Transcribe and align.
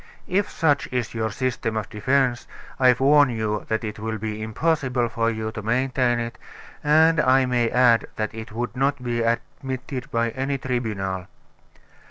If 0.27 0.49
such 0.49 0.87
is 0.91 1.13
your 1.13 1.29
system 1.29 1.77
of 1.77 1.87
defense, 1.87 2.47
I 2.79 2.91
warn 2.97 3.29
you 3.29 3.65
that 3.67 3.83
it 3.83 3.99
will 3.99 4.17
be 4.17 4.41
impossible 4.41 5.09
for 5.09 5.29
you 5.29 5.51
to 5.51 5.61
maintain 5.61 6.17
it, 6.17 6.39
and 6.83 7.19
I 7.19 7.45
may 7.45 7.69
add 7.69 8.07
that 8.15 8.33
it 8.33 8.51
would 8.51 8.75
not 8.75 9.03
be 9.03 9.21
admitted 9.21 10.09
by 10.09 10.31
any 10.31 10.57
tribunal." 10.57 11.27